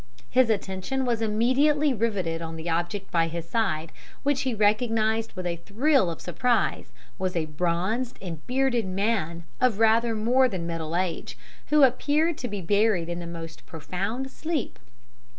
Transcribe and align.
His 0.31 0.49
attention 0.49 1.05
was 1.05 1.21
immediately 1.21 1.93
riveted 1.93 2.41
on 2.41 2.55
the 2.55 2.67
object 2.67 3.11
by 3.11 3.27
his 3.27 3.47
side, 3.47 3.91
which 4.23 4.41
he 4.41 4.55
recognized 4.55 5.33
with 5.33 5.45
a 5.45 5.57
thrill 5.57 6.09
of 6.09 6.19
surprise 6.19 6.91
was 7.19 7.35
a 7.35 7.45
bronzed 7.45 8.17
and 8.19 8.41
bearded 8.47 8.87
man 8.87 9.45
of 9.59 9.77
rather 9.77 10.15
more 10.15 10.49
than 10.49 10.65
middle 10.65 10.95
age, 10.95 11.37
who 11.67 11.83
appeared 11.83 12.39
to 12.39 12.47
be 12.47 12.61
buried 12.61 13.09
in 13.09 13.19
the 13.19 13.27
most 13.27 13.67
profound 13.67 14.31
sleep. 14.31 14.79